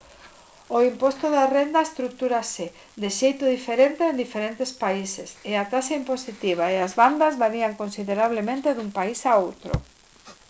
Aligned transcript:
o 0.75 0.77
imposto 0.91 1.25
da 1.35 1.43
renda 1.57 1.85
estrutúrase 1.87 2.65
de 3.01 3.09
xeito 3.19 3.43
diferente 3.55 4.01
en 4.05 4.15
distintos 4.23 4.71
países 4.83 5.29
e 5.49 5.51
a 5.55 5.65
taxa 5.73 5.97
impositiva 6.01 6.65
e 6.75 6.77
as 6.85 6.93
bandas 7.01 7.39
varían 7.43 7.77
considerablemente 7.81 8.75
dun 8.77 8.89
país 8.97 9.19
a 9.31 9.33
outro 9.47 9.73